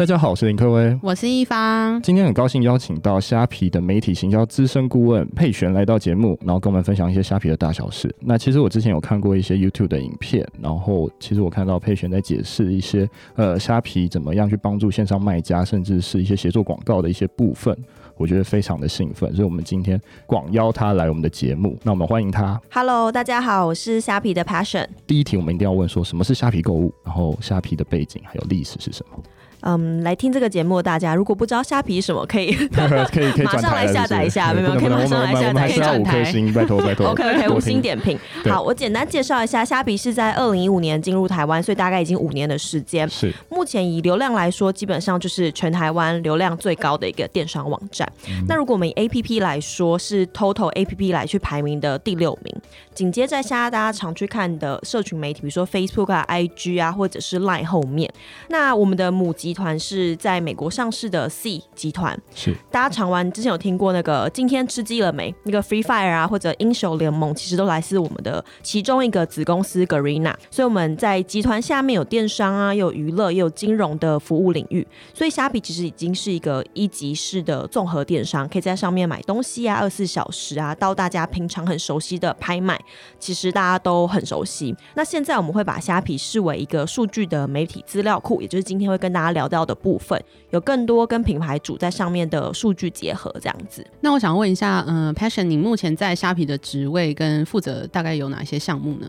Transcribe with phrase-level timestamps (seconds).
[0.00, 2.00] 大家好，我是林克威，我是一方。
[2.00, 8.10] 今天很高兴邀请到虾皮的媒体行销资深顾问佩璇来到节目，然后跟我们分享一些虾皮的大小事。
[8.18, 17.76] 那其实我之前有看过一些 YouTube 的影片，然后其实我看到佩璇在解释一些呃虾皮怎么样去帮助线上卖家，甚至是一些协作广告的一些部分，
[18.16, 21.78] 我觉得非常的兴奋，所以我们今天广邀他来我们的节目。
[21.82, 22.58] 那我们欢迎他。
[22.72, 24.86] Hello，大家好，我是虾皮的 Passion。
[25.06, 29.22] 第一题我们一定要问说什么是虾皮购物，然后虾皮的背景还有历史是什么？
[29.62, 32.52] 嗯，来听这个节目的，大家如果不知道虾皮什么，可以
[33.12, 36.24] 可以可以 马上来下载一下，没有可以马上来下载，可以转台，
[36.54, 37.08] 拜托拜托。
[37.08, 38.18] OK OK，五星点评。
[38.44, 43.08] 好，我简单介绍一下，虾皮是在二零一五年进入台湾，所以大概已经五年的时间。
[43.08, 43.32] 是。
[43.48, 48.10] 目前以流量来说，基本上就是全台湾流量最高的一个电商网站。
[48.28, 52.54] 嗯、那如果我们以 APP 来说，是 Total APP 来去排名的第六名。
[52.94, 58.10] 紧接在下大家常去看的社群媒体，比如说 Facebook 啊、IG 啊，或者是 Line 后面。
[58.48, 62.18] 那我们的母集团是在美国上市的 Sea 集团。
[62.34, 62.54] 是。
[62.70, 65.34] 大家常玩之前有听过那个今天吃鸡了没？
[65.44, 70.34] 那个 Free Fire 啊，或者英雄联盟，其实都来自我们的其中一个子公司 Garena。
[70.50, 74.86] 所以我们在集团下面有电商啊，又有娱乐，也有金融的服务领域。
[75.14, 82.80] 所以虾皮其实已经是一个一级市的综合电商，可以在上面买东西啊，二十四小时啊，到大家平常很熟悉的拍卖。
[83.18, 84.74] 其实大家都很熟悉。
[84.94, 93.86] 那现在我们会把虾皮视为一个数据的媒体资料库，也就是今天会跟大家聊聊到的部分，有更多跟品牌主在上面的数据结合这样子。
[94.02, 99.08] 那我想问一下，嗯、，Passion，你目前在虾皮的职位跟负责大概有哪些项目呢？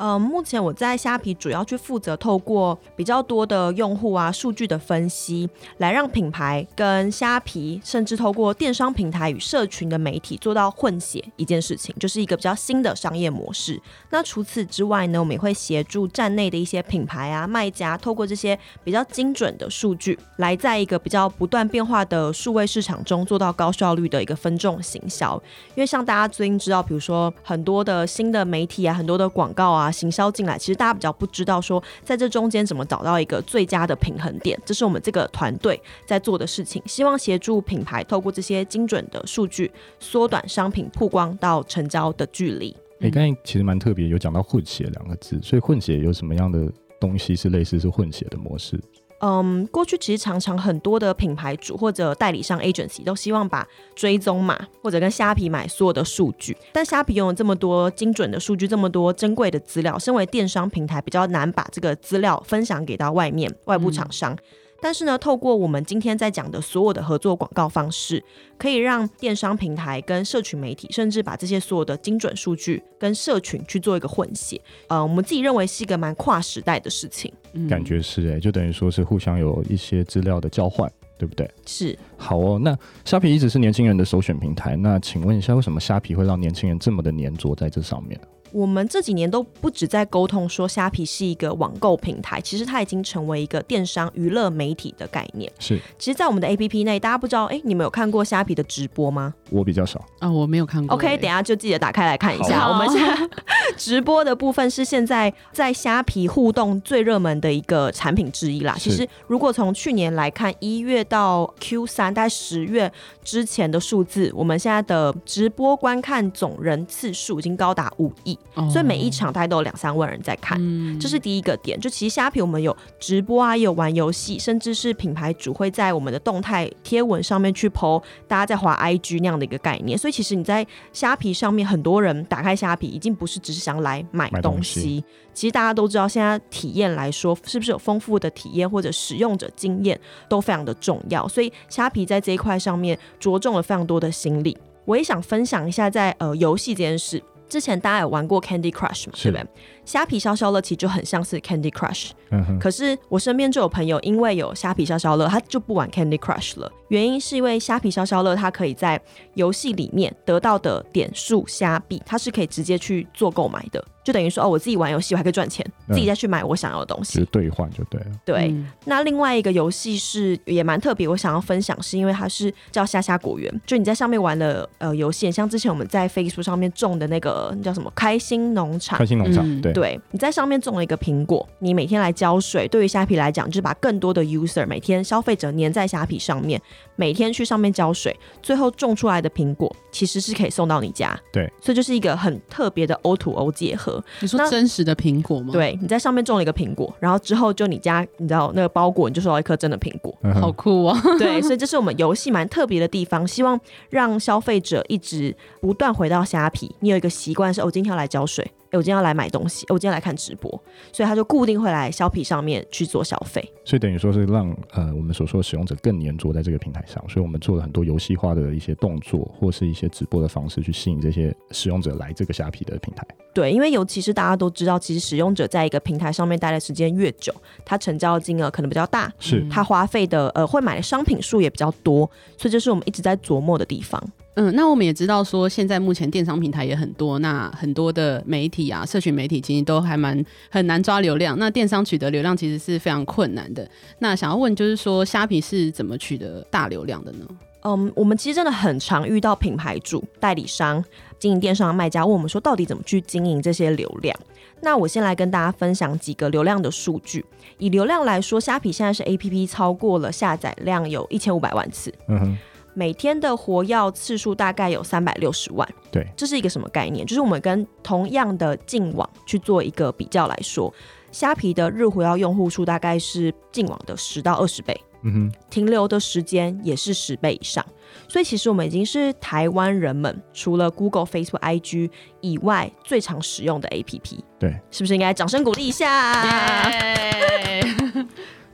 [0.00, 13.78] 呃，目前我在虾皮主要去负责透过比较多的用户啊数据的分析，来让品牌跟虾皮，甚至透过电商平台与社群的媒体做到混血一件事情，就是一个比较新的商业模式。
[14.08, 25.38] 那除此之外呢，我们也会协助站内的一些品牌啊卖家，透过这些比较精准的数据，来在一个比较不断变化的数位市场中做到高效率的一个分众行销。
[25.74, 29.89] 因为像大家最近知道，比如说很多的新的媒体啊，很多的广告啊。
[29.92, 36.82] 行销进来，其实大家比较不知道说，在这中间怎么找到一个最佳的平衡点，这是我们这个团队在做的事情。
[36.86, 42.76] 希望协助品牌透过这些精准的数据，缩短商品曝光到成交的距离。
[42.98, 48.78] 你、欸、刚才其实蛮特别，有讲到混血两个字，所以混血有什么样的东西是类似是混血的模式？
[49.20, 64.32] 嗯，过去其实常常很多的品牌主或者代理商 agency 都希望把追踪码或者跟虾皮买所有的数据，但虾皮拥有这么多精准的数据，这么多珍贵的资料，身为电商平台比较难把这个资料分享给到外面外部厂商。
[64.32, 64.38] 嗯
[64.82, 68.22] 但是呢，透过我们今天在讲的所有的合作广告方式，
[68.56, 74.60] 可以让电商平台跟社群媒体，甚至把这些所有的精准数据跟社群去做一个混血。
[74.88, 77.32] 呃，我们自己认为是一个蛮跨时代的事情。
[77.68, 81.50] 感觉是哎、欸，就等于说是互相有一些资料的交换，对不对？
[81.66, 81.98] 是。
[82.16, 84.76] 好哦，那虾皮一直是年轻人的首选平台。
[84.76, 88.18] 那请问一下，为什么虾皮会让年轻人这么的粘着在这上面？
[88.52, 95.50] 我们这几年都不止在沟通说虾皮是一个网购平台，其实它已经成为一个电商娱乐媒体的概念。
[95.58, 99.34] 是，其实，在我们的 APP 内，大家不知道，哎，你们有看过虾皮的直播吗？
[99.50, 100.94] 我比较少啊、哦，我没有看过。
[100.94, 102.68] OK，等一下就记得打开来看一下。
[102.68, 103.28] 我们现在
[103.76, 108.76] 直播的部分是现在在虾皮互动最热门的一个产品之一啦。
[108.78, 112.90] 其实，如果从去年来看，一月到 Q 三，大概十月
[113.24, 118.38] 之前的数字，我们现在的直播观看总人次数已经高达五亿。
[118.70, 121.80] 所以每一场大概都有两三万人在看，嗯，这是第一个点。
[121.80, 129.96] 就其实虾皮我们有直播啊，也有玩游戏，甚至是品牌主会在我们的动态贴文上面去 po，大家在滑 IG 那样的一个概念。
[129.96, 134.80] 所以其实你在虾皮上面，很多人打开虾皮，已经不是只是想来买东西。
[134.80, 139.98] 东西其实大家都知道，现在体验来说，是不是有丰富的体验或者使用者经验
[140.28, 141.26] 都非常的重要。
[141.26, 144.54] 所以虾皮在这一块上面着重了非常多的心力。
[144.84, 147.22] 我也想分享一下在呃游戏这件事。
[147.48, 149.12] 之前大家有玩过 Candy Crush 吗？
[149.20, 149.46] 对不对？
[149.90, 156.70] 虾皮消消乐其实就很像是 Candy Crush，嗯，可是我身边就有朋友因为有虾皮消消乐，他就不玩 Candy Crush 了。
[156.90, 159.00] 原因是因为虾皮消消乐，它可以在
[159.34, 163.84] 游戏里面得到的点数虾币，它是可以直接去做购买的。
[164.02, 168.06] 就等于说哦，我自己玩游戏我还可以赚钱，自己再去买我想要的东西，兑换就对了。
[168.24, 186.60] 对，嗯、那另外一个游戏是也蛮特别，我想要分享是因为它是叫虾虾果园，就你在上面玩的呃游戏，像之前我们在 Facebook 上面种的那个叫什么开心农场，开心农场，对对，你在上面种了一个苹果，你每天来浇水，对于虾皮来讲，就是把更多的 user 每天消费者粘在虾皮上面，
[186.96, 191.18] 每天去上面浇水，最后种出来的苹果其实是可以送到你家。
[191.32, 194.04] 对，所以就是一个很特别的 O to O 结合。
[194.20, 195.48] 你说真实的苹果吗？
[195.50, 201.00] 对，你在上面种了一个苹果，然后之后就你家，你知道那个包裹，你就收到一颗真的苹果，嗯、好酷啊！
[201.18, 206.74] 对，所以这是我们游戏蛮特别的地方，希望让消费者一直不断回到虾皮。
[206.80, 208.46] 你有一个习惯是，我、哦、今天要来浇水。
[208.70, 210.50] 欸、我今天要来买东西，我今天来看直播，
[210.92, 213.42] 所以他就固定会来虾皮上面去做消费。
[213.64, 223.06] 所以等于说是让呃我们所说的使用者更黏着在这个平台上，所以我们做了很多游戏化的一些动作，或是一些直播的方式去吸引这些使用者来这个虾皮的平台。
[223.32, 227.32] 对，因为尤其是大家都知道，其实使用者在一个平台上面待的时间越久，
[227.64, 234.02] 他成交金额可能比较大，是他花费的呃会买的商品数也比较多，所以这是我们一直在琢磨的地方。
[234.34, 241.36] 嗯，那我们也知道说，现在目前电商平台也很多，那很多的媒体啊，社群媒体其实都还蛮很难抓流量。
[241.38, 243.68] 那电商取得流量其实是非常困难的。
[243.98, 247.26] 那想要问就是说，虾皮是怎么取得大流量的呢？
[247.62, 250.82] 嗯，我们其实真的很常遇到品牌主、代理商、
[251.18, 254.18] 经营电商的卖家问我们说，到底怎么去经营这些流量？
[254.62, 257.24] 那我先来跟大家分享几个流量的数据。
[257.58, 261.92] 以流量来说，虾皮现在是 APP 超过了下载量有一千五百万次。
[262.06, 262.38] 嗯哼。
[262.74, 267.04] 每天的活药次数大概有三百六十万，对，这是一个什么概念？
[267.06, 270.72] 就是我们跟同样的净网去做一个比较来说，
[271.10, 277.64] 虾皮的日活药用户数大概是净网的十到二十倍，嗯哼，停留的时间也是十倍以上，
[278.08, 286.70] 所以其实我们已经是台湾人们除了 Google、Facebook、IG 以外最常使用的 APP，对，是不是应该掌声鼓励一下!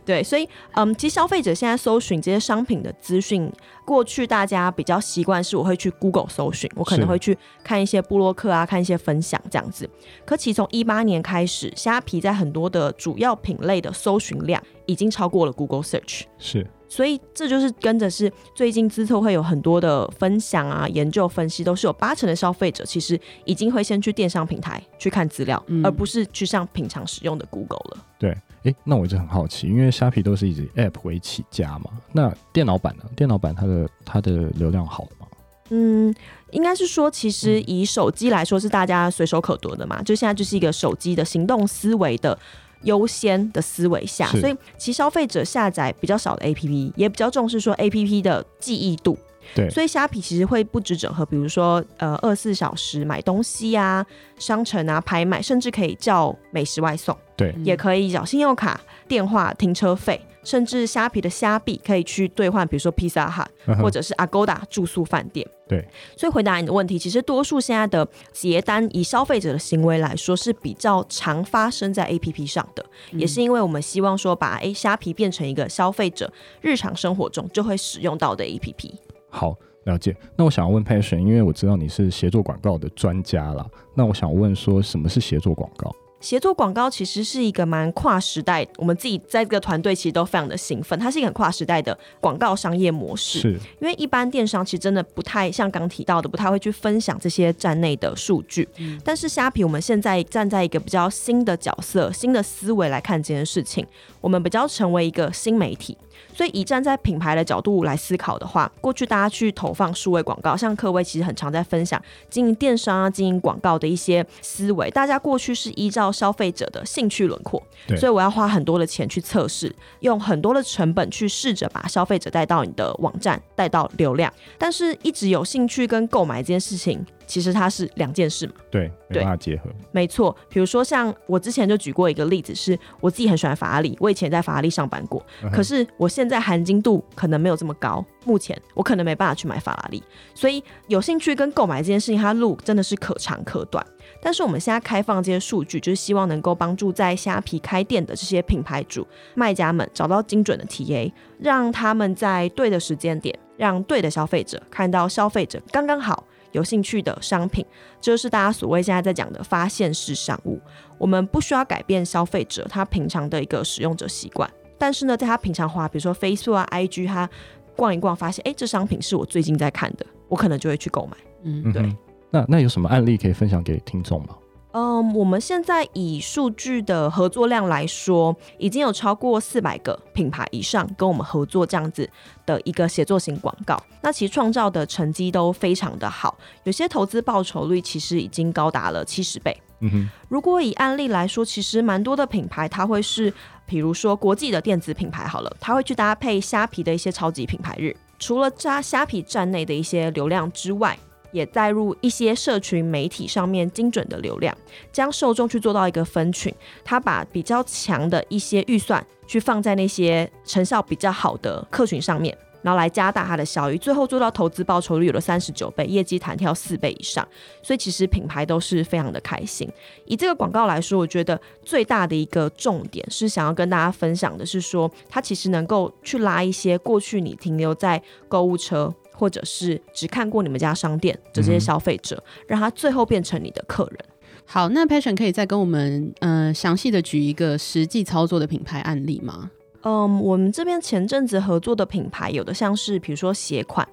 [0.07, 3.53] 对，所以嗯，其实消费者现在搜寻这些商品的资讯，
[3.87, 9.89] 过去大家比较习惯是我会去 Google 搜寻，我可能会去看一些布洛克啊，看一些分享这样子。
[10.25, 16.25] 可其从一八年开始，虾皮在很多的主要品类的搜寻量已经超过了 Google Search。
[16.37, 28.05] 是，所以这就是跟着是最近资策会有很多的分享啊、研究分析，都是有八成的消费者其实已经会先去电商平台去看资料，嗯，而不是去上平常使用的 Google 了。
[28.19, 28.37] 对。
[28.65, 33.05] 哎，那我一直很好奇，因为虾皮都是以 App 为起家嘛，那电脑版呢？
[33.15, 35.27] 电脑版它的它的流量好吗？
[35.71, 36.15] 嗯，
[36.53, 42.39] 应该是说，其实以手机来说是大家随手可得的嘛，就现在就是一个手机的行动思维的
[42.83, 49.19] 优先的思维下，所以其实消费者下载比较少的 APP，也比较重视说 APP 的记忆度。
[49.55, 54.05] 对，所以虾皮其实会不止整合，比如说呃二十四小时买东西啊、
[54.39, 63.49] 商城啊、拍卖，甚至可以叫美食外送，对，也可以缴信用卡、电话、停车费，甚至虾皮的虾币可以去兑换，比如说披萨哈
[63.81, 65.47] 或者是 Agoda 住宿饭店。
[65.69, 65.85] 对，
[66.17, 78.93] 所以回答你的问题，其实多数现在的结单以消费者的行为来说是比较常发生在 APP 上的，嗯、也是因为我们希望说把诶虾皮变成一个消费者日常生活中就会使用到的 APP。
[79.37, 79.55] 好，
[79.85, 80.17] 了解。
[80.35, 83.69] 那我想要问 Passion，因为我知道你是协作广告的专家啦。
[83.95, 85.95] 那我想问说，什么是协作广告？
[86.27, 90.99] 协作广告其实是一个蛮跨时代，我们自己在这个团队其实都非常的兴奋。
[90.99, 93.51] 它是一个很跨时代的广告商业模式，是
[93.81, 98.69] 因为一般电商其实真的不太像刚提到的，不太会去分享这些站内的数据。
[98.79, 103.87] 嗯、但是虾皮我们现在站在一个比较新的角色、新的思维来看这件事情，
[104.21, 105.97] 我们比较成为一个新媒体。
[106.35, 114.91] 所以，以站在品牌的角度来思考的话，过去大家去投放数位广告，像科威其实很常在分享经营电商啊、经营广告的一些思维。
[114.91, 124.33] 大家过去是依照消费者的兴趣轮廓，对，所以我要花很多的钱去测试，用很多的成本去试着把消费者带到你的网站，带到流量。
[124.57, 127.05] 但是，一直有兴趣跟购买这件事情。
[127.27, 129.69] 其实它是两件事嘛，对，没办法结合。
[129.91, 140.01] 没错，比如说像我之前就举过一个例子，是我自己很喜欢法拉利，我以前在法拉利上班过，嗯、可是我现在含金度可能没有这么高，目前我可能没办法去买法拉利，
[140.37, 143.85] 所以有兴趣跟购买这件事情，它路真的是可长可短。
[144.21, 156.25] 但是我们现在开放这些数据，就是希望能够帮助在虾皮开店的这些品牌主、卖家们找到精准的 TA，让他们在对的时间点，让对的消费者看到消费者刚刚好。
[156.53, 157.63] 有兴趣的商品，
[158.01, 160.59] 这就是大家所谓现在在讲的发现式商务。
[160.97, 167.29] 我们不需要改变消费者他平常的一个使用者习惯，但是呢，在他平常花，比如说 Facebook 啊、IG，他
[167.75, 171.17] 逛一逛，发现哎，这商品是我最近在看的，我可能就会去购买。
[171.43, 171.95] 嗯，对。
[172.31, 174.37] 那那有什么案例可以分享给听众吗？
[174.73, 182.07] 嗯，我们现在以数据的合作量来说，已经有超过四百个品牌以上跟我们合作这样子
[182.45, 183.83] 的一个协作型广告。
[184.03, 189.57] 那其实创造的成绩都非常的好，有些投资报酬率其实已经高达了七十倍。
[189.81, 193.33] 嗯哼，如果以案例来说，其实蛮多的品牌，它会是，
[193.65, 200.99] 比如说国际的电子品牌好了，它会去搭配虾皮的一些超级品牌日，除了扎虾皮站内的一些流量之外，
[201.37, 204.57] 也带入一些社群媒体上面精准的流量，
[204.91, 206.53] 将受众去做到一个分群，
[206.83, 212.37] 他把比较强的一些预算去放在那些成效比较好的客群上面。
[212.63, 217.25] 然后来加大它的效益，最后做到投资报酬率有了三十九倍，业绩弹跳四倍以上，
[217.63, 219.71] 所以其实品牌都是非常的开心。
[220.05, 233.99] 以这个广告来说，我觉得最大的一个重点是想要跟大家分享的是说，它其实能够去拉一些过去你停留在购物车或者是只看过你们家商店的这些消费者，嗯、让他最后变成你的客人。
[234.45, 239.51] 好，那 Passion 可以再跟我们嗯、呃、详细的举一个实际操作的品牌案例吗？
[239.83, 243.87] 嗯，我们这边前阵子合作的品牌，有的像是比如说鞋款，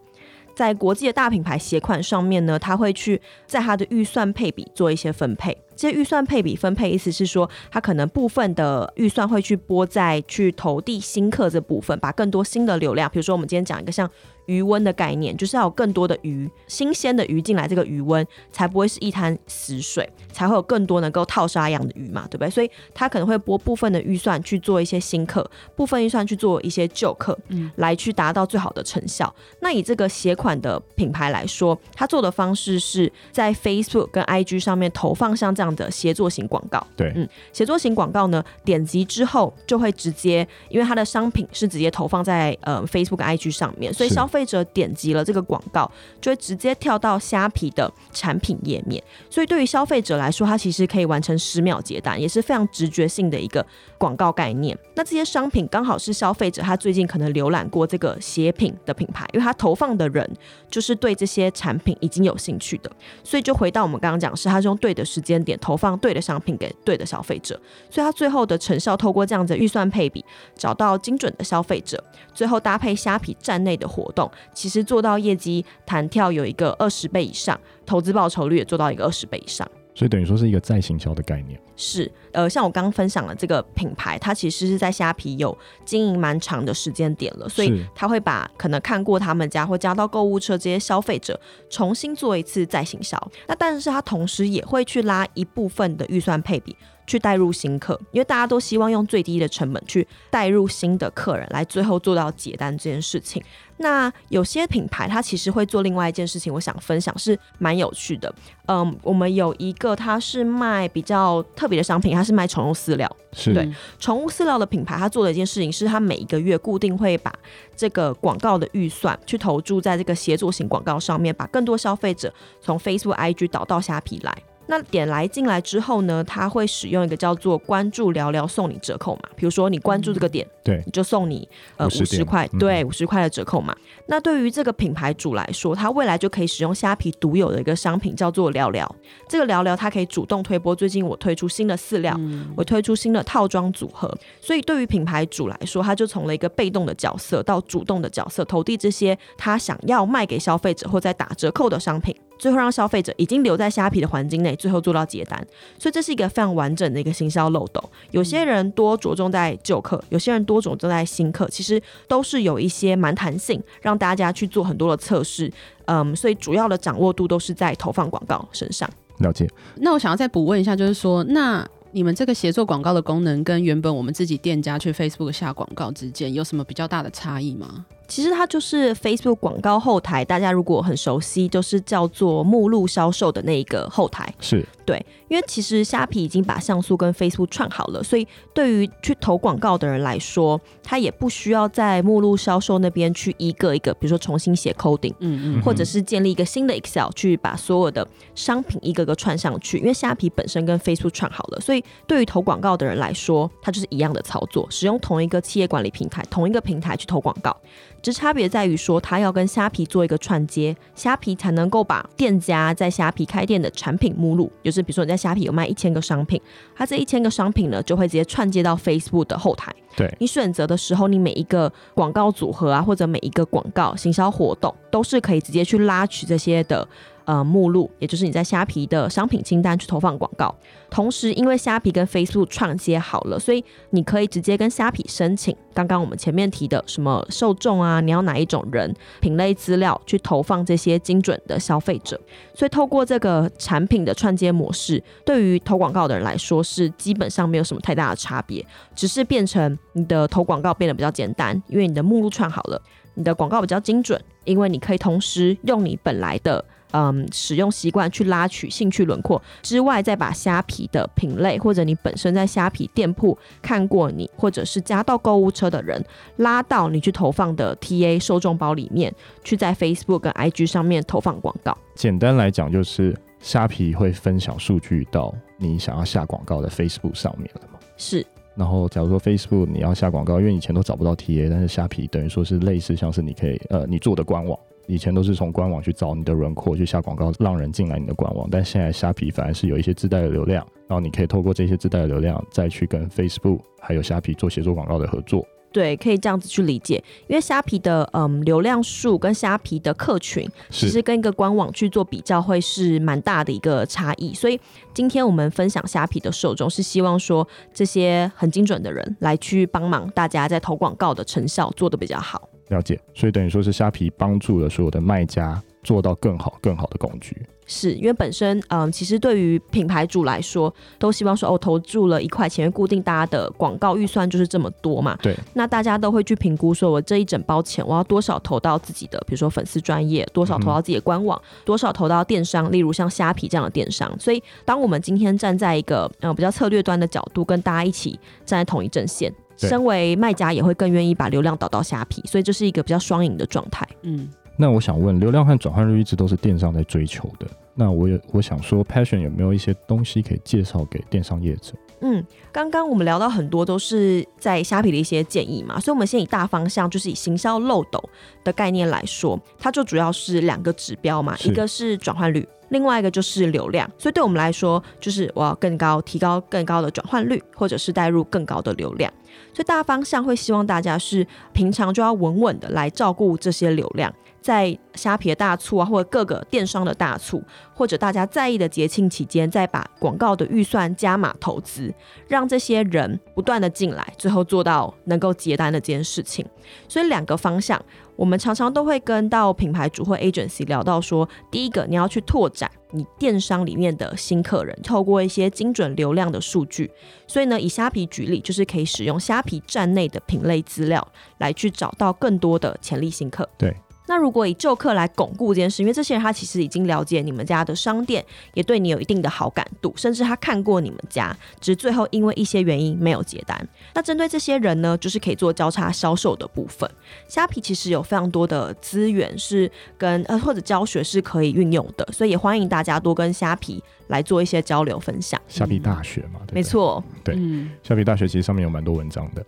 [0.55, 5.57] 在国际的大品牌鞋款上面呢，他会去在他的预算配比做一些分配。
[5.83, 14.09] 这些预算配比分配，意思是说，他可能部分的预算会去拨在去投递新客这部分，把更多新的流量，比如说我们今天讲一个像。
[14.45, 22.49] 鱼温的概念就是要有更多的鱼，新鲜的鱼进来，这个鱼温才不会是一滩死水，才会有更多能够套沙养的鱼嘛，对不对？
[22.49, 29.33] 所以他可能会拨部分的预算去做一些新客，部分预算去做一些旧客，嗯，来去达到最好的成效。
[29.61, 44.27] 那以这个鞋款的品牌来说，他做的方式是在 Facebook 跟 IG 上面投放像这样的协作型广告，对，嗯，协作型广告呢，点击之后就会直接，因为它的商品是直接投放在呃 Facebook IG 上面，所以消。
[44.33, 49.03] 费者点击了这个广告，就会直接跳到虾皮的产品页面。
[49.29, 53.63] 所以对于消费者来说，它其实可以完成十秒结单，也是非常直觉性的一个
[53.95, 54.75] 广告概念。
[54.95, 60.27] 那这些商品刚好是消费者他最近可能浏览过这个鞋品的品牌，因为他投放的人
[60.67, 62.91] 就是对这些产品已经有兴趣的，
[63.23, 70.23] 所以就回到我们刚刚讲，是他是用对的时间点投放对的商品给对的消费者，所以他最后的成效透过这样子预算配比，
[70.55, 74.29] 找到精准的消费者，最后搭配虾皮站内的活动。
[74.53, 81.59] 其实做到业绩弹跳有一个二十倍以上，投资报酬率也做到一个二十倍以上，所以等于说是一个再行销的概念。
[81.83, 93.19] 是，呃，像我刚刚分享的这个品牌，它其实是在虾皮有经营蛮长的时间点了，所以他会把可能看过他们家或加到购物车这些消费者重新做一次再行销。
[93.47, 96.75] 那但是他同时也会去拉一部分的预算配比。
[97.05, 103.43] 去带入新客，因为大家都希望用最低的成本去带入新的客人，来最后做到结单这件事情。
[103.77, 108.33] 那有些品牌它其实会做另外一件事情，我想分享是蛮有趣的。
[108.67, 113.17] 嗯，我们有一个它是卖比较特别的商品，它是卖宠物饲料。
[113.33, 113.69] 是对
[113.99, 117.33] 宠物饲料的品牌，它做的一件事情是，它每一个月固定会把
[117.75, 122.31] 这个广告的预算去投注在这个协作型广告上面，把更多消费者
[122.61, 124.33] 从 Facebook、IG 导到虾皮来。
[124.67, 133.75] 那点来进来之后呢，他会使用一个叫做“关注聊聊送你折扣码”，比如说你关注这个点，对，你就送你呃五十块，对，五十块的折扣码。
[134.07, 138.89] 那对于这个品牌主来说，他未来就可以使用虾皮独有的一个商品叫做“聊聊”。
[139.27, 144.09] 这个“聊聊”它可以主动推播，最近我推出新的饲料，嗯、我推出新的套装组合。
[144.39, 152.15] 所以对于品牌主来说，他就从了一个被动的角色到主动的角色，投递这些他想要卖给消费者或在打折扣的商品。
[152.37, 155.45] 最后让消费者已经留在虾皮的环境内，最后做到结单，
[155.79, 157.83] 所以这是一个非常完整的一个行销漏斗。
[158.11, 165.51] 有些人多着重在旧客，有些人多着重在新客，其实都是有一些蛮弹性，让大家去做很多的测试。
[165.85, 168.89] 嗯，所以主要的掌握度都是在投放广告身上。
[169.19, 169.47] 了解。
[169.75, 177.85] 那我想要再补问一下，就是说，那你们这个协作广告的功能跟原本我们自己店家去 Facebook 下广告之间有什么比较大的差异吗？
[178.07, 184.33] 其实它就是 Facebook 广告后台，大家如果很熟悉，就是叫做目录销售的那一个后台。
[184.39, 198.05] 是对，因为其实虾皮已经把像素跟 Facebook 串好了，所以对于去投广告的人来说，他也不需要在目录销售那边去一个一个，比如说重新写 coding，嗯嗯，或者是建立一个新的 Excel 去把所有的
[198.35, 199.77] 商品一个个串上去。
[199.77, 207.55] 因为虾皮本身跟 Facebook 串好了，所以对于投广告的人来说，它就是一样的操作，使用同一个企业管理平台，同一个平台去投广告。
[208.03, 216.39] 只差别在于说，它要跟虾皮做一个串接，虾皮才能够把店家在虾皮开店的产品目录，就是比如说你在虾皮有卖一千个商品，
[216.75, 219.73] 它这一千个商品呢，就会直接串接到 Facebook 的后台。
[219.95, 226.85] 对，你选择的时候，你每一个广告组合啊，或者每一个广告行销活动，都是可以直接去拉取这些的
[227.25, 230.53] 呃目录，也就是你在虾皮的商品清单去投放广告。
[230.89, 242.19] 同时，因为虾皮跟 Facebook 串接好了，所以你可以直接跟虾皮申请刚刚我们前面提的什么受众啊，你要哪一种人、品类资料去投放这些精准的消费者。
[242.53, 248.63] 所以透过这个产品的串接模式，对于投广告的人来说是基本上没有什么太大的差别，
[248.95, 252.79] 只是变成你的投广告变得比较简单，因为你的目录串好了，
[253.15, 256.63] 你的广告比较精准，因为你可以同时用你本来的。
[256.93, 266.03] 嗯，使用习惯去拉取兴趣轮廓之外，再把虾皮的品类或者你本身在虾皮店铺看过你或者是加到购物车的人，
[266.37, 271.75] 拉到你去投放的 TA 受众包里面，去在 Facebook 跟 IG 上面投放广告。
[271.95, 277.79] 简单来讲，就是虾皮会分享数据到你想要下广告的 Facebook 上面了吗？
[277.97, 278.25] 是。
[278.55, 284.57] 然后，假如说 Facebook 你要下广告，因为以前都找不到 TA，但是虾皮等于说是类似像是你可以呃你做的官网。
[284.87, 288.47] 以前都是从官网去找你的轮廓去下广告，让人进来你的官网。
[288.51, 295.45] 但现在虾皮反而是有一些自带的流量，然后你可以透过这些自带的流量，再去跟 Facebook 还有虾皮做协作广告的合作。
[295.71, 297.03] 对，可以这样子去理解。
[297.25, 304.35] 因为虾皮的嗯流量数跟虾皮的客群，其实跟一个官网去做比较，会是蛮大的一个差异。
[304.35, 304.59] 所以
[304.93, 312.47] 今天我们分享虾皮的受众，是希望说这些很精准的人来去帮忙大家在投广告的成效做得比较好。
[312.73, 317.37] 了解，所以等于说是虾皮帮助了所有的卖家做到更好、更好的工具。
[317.65, 325.17] 是因为本身，嗯，其实对于品牌主来说，都希望说，哦，投注了一块钱，因为固定大家的广告预算就是这么多嘛。
[325.21, 325.33] 对。
[325.53, 334.13] 那大家都会去评估，说我这一整包钱，我要多少投到自己的，比如说粉丝专业，多少投到自己的官网，嗯、多少投到电商，例如像虾皮这样的电商。
[334.19, 339.33] 所以，当我们今天站在一个，嗯，比较策略端的角度，跟大家一起站在同一阵线。
[339.57, 343.87] 身为卖家也会更愿意把流量导到虾皮，所以这是一个比较双赢的状态。
[344.01, 347.47] 嗯，那我想问，流量和转换率一直都是电商在追求的。
[347.75, 351.73] 那我有我想说，Passion 有没有一些东西可以介绍给电商业者？
[352.01, 358.03] 嗯，刚刚我们聊到很多都是在虾皮的一些建议嘛，所以我们先以大方向，就是以行销漏斗
[358.43, 362.47] 的概念来说，它就主要是两个指标嘛，一个是转换率。
[362.69, 369.11] 另外一个就是流量，所以对我们来说，就是我要更高，提高更高的转换率，或者是带入更高的流量。
[369.53, 374.11] 所以大方向会希望大家是平常就要稳稳的来照顾这些流量，
[374.41, 381.93] 在虾皮的大促啊，或者各个电商的大促，或者大家在意的节庆期间，再把广告的预算加码投资，
[382.27, 386.45] 让这些人不断的进来，最后做到能够接单的这件事情。
[386.87, 387.81] 所以两个方向。
[388.15, 396.91] 我们常常都会跟到品牌主或 agency 聊到说，第一个你要去拓展你电商里面的新客人，透过一些精准流量的数据。
[397.25, 401.05] 所以呢，以虾皮举例，就是可以使用虾皮站内的品类资料
[401.39, 403.49] 来去找到更多的潜力新客。
[403.57, 403.75] 对。
[404.13, 408.23] 那如果以旧客来巩固这件事，因为这些人他其实已经了解你们家的商店，
[408.53, 413.67] 也对你有一定的好感度，甚至他看过你们家，只是最后因为一些原因没有结单。
[413.95, 416.87] 那针对这些人呢，就是可以做交叉销售的部分。
[417.27, 425.41] 虾皮其实有非常多的资源是跟呃或者教学是可以运用的，所以也欢迎大家多跟虾皮来做一些交流分享。
[425.47, 427.35] 虾皮大学嘛，对对没错，对，
[427.81, 429.43] 虾皮大学其实上面有蛮多文章的。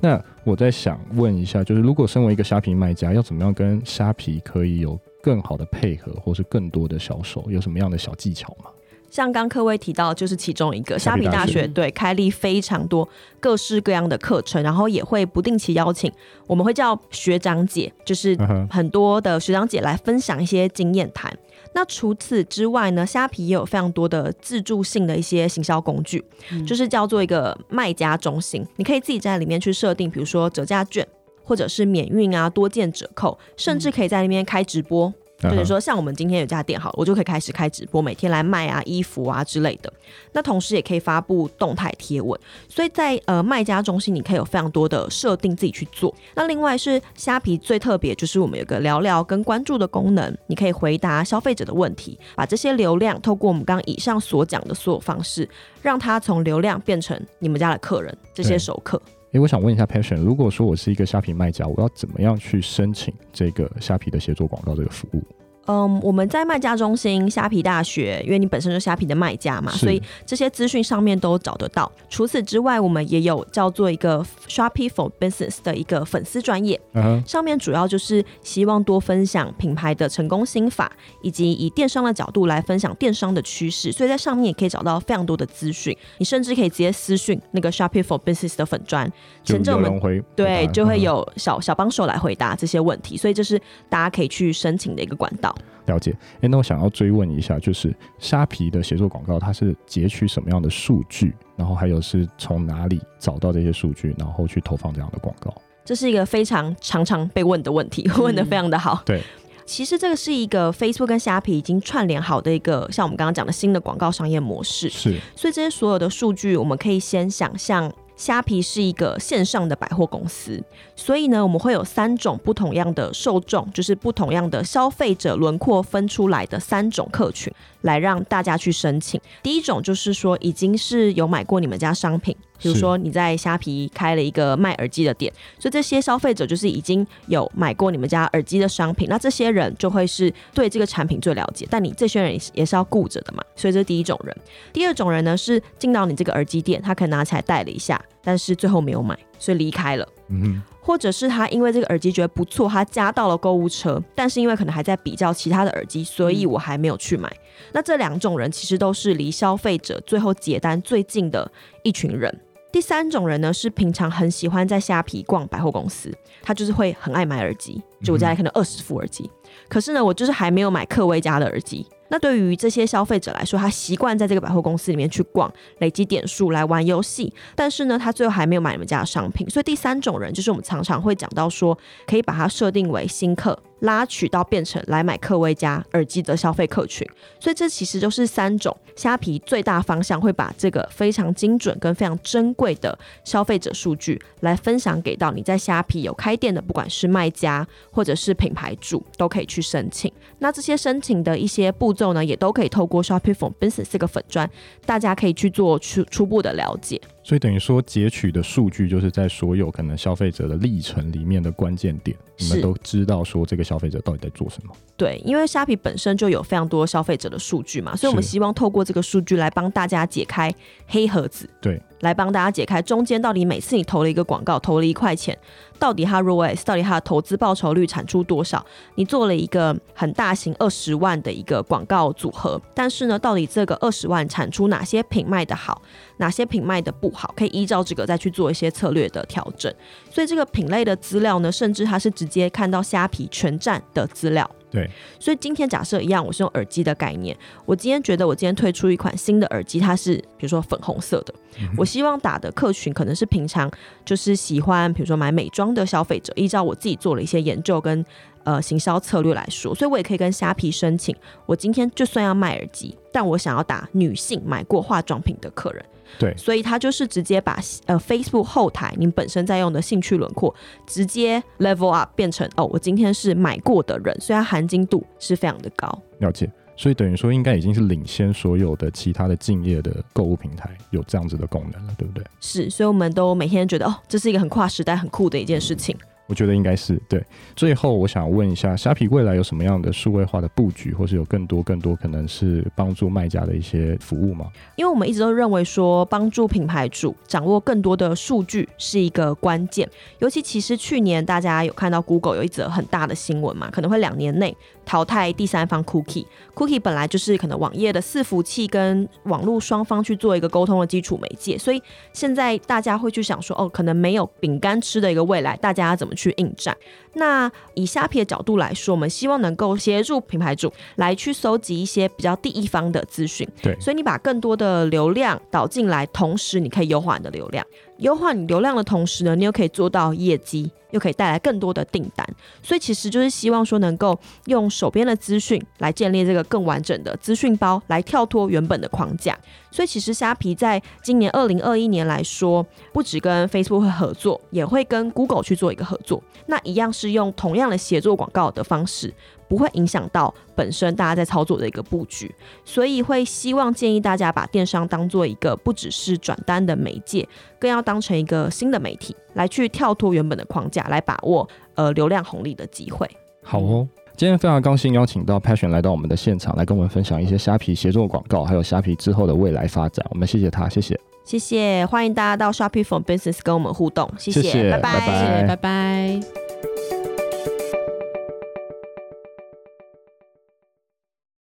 [0.00, 8.70] 那我在想问一下，就是如果身为一个虾皮卖家，要怎么样跟虾皮可以有更好的配合，或是更多的销售，有什么样的小技巧吗？
[9.10, 13.08] 像刚各位提到，就是其中一个虾皮大学，对，开立非常多
[13.40, 16.12] 各式各样的课程，然后也会不定期邀请，
[16.46, 18.36] 我们会叫学长姐，就是
[18.68, 21.34] 很多的学长姐来分享一些经验谈。
[21.72, 31.06] 那除此之外呢，虾皮也有非常多的自助性的一些行销工具，嗯，就是叫做一个卖家中心，你可以自己在里面去设定，比如说折价券，
[31.44, 35.12] 或者是免运啊、多件折扣，甚至可以在那边开直播。
[35.40, 39.92] 就是说，像我们今天有家店好了，我就可以开始开直播，每天来卖啊衣服啊之类的。
[40.32, 46.12] 那同时也可以发布动态贴文，所以在呃卖家中心，你可以有非常多的设定自己去做。
[46.34, 55.48] 那另外是虾皮最特别，就是我们有个聊聊跟关注的功能，你可以回答消费者的问题，把这些流量透过我们刚刚以上所讲的所有方式，
[55.80, 59.00] 让它从流量变成你们家的客人，这些熟客。
[59.32, 65.22] 诶、我想问一下 Passion，如果说我是一个虾皮卖家，我要怎么样去申请这个虾皮的协作广告这个服务？
[65.68, 71.92] 嗯，我们在卖家中心、虾皮大学，因为你本身就是虾皮的卖家嘛，所以这些资讯上面都找得到。
[72.08, 77.22] 除此之外，我们也有叫做一个 Shopee for Business 的一个粉丝专业，uh-huh.
[77.28, 83.92] 上面主要就是希望多分享品牌的成功心法，以及以电商的角度来分享电商的趋势。
[83.92, 85.94] 所以在上面也可以找到非常多的资讯。
[86.16, 89.12] 你甚至可以直接私讯那个 Shopee for Business 的粉专，
[89.44, 93.18] 前阵我们对就会有小小帮手来回答这些问题。
[93.18, 95.54] 所以这是大家可以去申请的一个管道。
[95.88, 96.12] 了解。
[96.36, 101.34] 哎、欸，那我想要追问一下，就是虾皮的协作广告，它是截取什么样的数据？
[101.56, 105.52] 然后还有是从哪里找到这些数据，然后去投放这样的广告？
[105.84, 109.02] 这是一个非常常常被问的问题，嗯、问的非常的好。
[109.04, 109.20] 对，
[109.66, 114.88] 其实这个是一个 Facebook 跟虾皮已经串联好的一个，像我们刚刚讲的新的广告商业模式。
[114.88, 117.92] 是，所以这些所有的数据，我们可以先想象。
[118.18, 120.60] 虾皮是一个线上的百货公司，
[120.96, 127.50] 所以呢，我们会有三种不同样的受众，就是不同样的消费者轮廓分出来的三种客群，
[127.82, 129.20] 来让大家去申请。
[129.40, 132.36] 第一种就是说，已经是有买过你们家商品。
[132.60, 141.66] 比如说你在虾皮开了一个卖耳机的店，所以这些消费者就是已经有买过你们家耳机的商品，那这些人就会是对这个产品最了解。
[141.70, 144.36] 但你这些人也是要顾着的嘛，所以这是第一种人。
[144.72, 150.06] 第二种人呢，是进到你这个耳机店，他可能拿起来戴了一下，但是最后没有买，所以离开了。
[150.30, 157.30] 嗯，或者是他因为这个耳机觉得不错，他加到了购物车，但是因为可能还在比较其他的耳机，所以我还没有去买。
[157.72, 161.50] 那这两种人其实都是离消费者最后结单最近的
[161.82, 162.38] 一群人。
[162.70, 169.30] 第三种人呢，是平常很喜欢在虾皮逛百货公司，他就是会很爱买耳机，就我家里可能二十副耳机，
[169.68, 171.86] 可是呢，我就是还没有买客威家的耳机。
[172.10, 179.48] 那对于这些消费者来说，他习惯在这个百货公司里面去逛，累积点数来玩游戏，但是呢，他最后还没有买你们家的商品。
[179.48, 181.76] 所以第三种人就是我们常常会讲到说，
[182.06, 187.06] 可以把它设定为新客，拉取到变成来买科威嘉耳机的消费客群。
[187.40, 200.12] 所以这其实就是三种虾皮最大方向会把这个非常精准跟非常珍贵的消费者数据来分享给到你在虾皮有开店的，不管是卖家或者是品牌主，都可以去申请。
[200.38, 204.48] 那这些申请的一些步骤呢，也都可以透过 Shopee for Business 这个粉砖，
[204.84, 207.00] 大家可以去做初初步的了解。
[207.28, 214.74] 所以等于说，截取的数据就是在所有可能消费者的历程里面的关键点，你们都知道说这个消费者到底在做什么。
[214.96, 220.50] 对，因为虾皮本身就有非常多消费者的数据嘛，所以我们希望透过这个数据来帮大家解开
[220.86, 221.46] 黑盒子。
[221.60, 221.78] 对。
[222.00, 225.36] 来帮大家解开中间到底每次你投了一个广告，投了一块钱，
[225.78, 228.64] 到底它 ROAS，到底它的投资报酬率产出多少？
[228.94, 235.82] 你做了一个很大型二十万的一个广告组合，但是呢，到底这个二十万产出哪些品卖的好，
[236.18, 237.34] 哪些品卖的不好？
[237.36, 239.72] 可以依照这个再去做一些策略的调整。
[240.10, 244.48] 所以这个品类的资料呢，甚至它是直接看到虾皮全站的资料。
[244.70, 247.36] 对，所以今天假设一样，我是用耳机的概念。
[247.64, 251.34] 我今天觉得我今天推出一款新的耳机，它是比如说粉红色的。
[251.60, 253.70] 嗯、我希望打的客群可能是平常
[254.04, 256.32] 就是喜欢比如说买美妆的消费者。
[256.36, 258.04] 依照我自己做了一些研究跟
[258.44, 261.16] 呃行销策略来说，所以我也可以跟虾皮申请。
[261.46, 265.84] 我今天就算要卖耳机，但我想要打女性买过化妆品的客人。
[266.18, 270.54] 对，所以它就是直接把呃 Facebook 后台你本身在用的兴趣轮廓
[270.86, 275.88] 直接 level up 变成哦，我今天是买过的人，所以它含金度是非常的高。
[276.18, 282.24] 了解，所以等于说应该已经是领先所有的其他的敬业的购物平台有这样子的功能了，对不对？
[282.40, 285.96] 是，所以我们都每天觉得哦，这是一个很跨时代、很酷的一件事情。
[286.28, 287.20] 我觉得应该是对。
[287.56, 294.46] 最后，我想问一下，虾皮未来有什么样的数位化的布局，或是有更多更多可能是帮助卖家的一些服务吗？
[294.76, 299.88] 因为我们一直都认为说，帮助品牌主掌握更多的数据是一个关键。
[300.18, 304.54] 尤其其实去年大家有看到 Google 有一则很大的新闻嘛，可能会两年内
[304.88, 306.24] 淘汰第三方 Cookie。
[306.54, 311.80] Cookie 本来就是可能网页的伺服器跟网络双方去做一个沟通的基础媒介，所以
[312.14, 316.74] 现在大家会去想说，哦，可能没有饼干吃的一个未来，大家要怎么去应战。
[317.12, 323.46] 那以虾皮的角度来说，我们希望能够协助品牌主来去搜集一些比较第一方的资讯。
[323.60, 327.64] 对，所以你把更多的流量导进来，同时你可以优化你的流量。
[327.98, 332.26] 优化你流量的同时呢，你又可以做到业绩，又可以带来更多的订单。
[332.62, 339.38] 所以其实就是希望说，能够用手边的资讯来建立这个更完整的资讯包，来跳脱原本的框架。
[339.70, 346.22] 所以其实虾皮在今年二零二一年来说，不止跟 Facebook 会合作，也会跟 Google 去做一个合作。
[346.46, 349.12] 那一样是用同样的协作广告的方式。
[349.48, 352.30] 不会影响到本身大家在操作的一个布局，
[352.66, 357.26] 所以会希望建议大家把电商当做一个不只是转单的媒介，
[357.58, 363.08] 更要当成一个新的媒体来去跳脱原本的框架，来把握呃流量红利的机会。
[363.42, 370.04] 好哦，今天非常高兴邀请到 Passion 来到我们的现场，来跟我们分享一些虾皮协作广告，还有虾皮之后的未来发展。
[370.10, 375.06] 我们谢谢他，谢谢，谢谢，欢迎大家到 Shopee for Business 跟我们互动，谢谢，谢谢拜拜，拜拜。
[375.06, 376.47] 谢谢，拜拜。